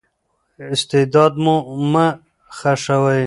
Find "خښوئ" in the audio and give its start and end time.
2.57-3.19